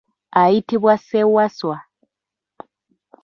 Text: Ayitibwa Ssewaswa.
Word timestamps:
Ayitibwa 0.41 0.93
Ssewaswa. 1.01 1.75